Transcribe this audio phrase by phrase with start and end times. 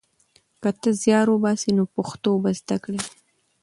[0.61, 2.99] که ته زیار وباسې نو پښتو به زده کړې.